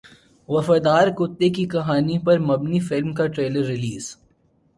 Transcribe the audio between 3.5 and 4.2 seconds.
release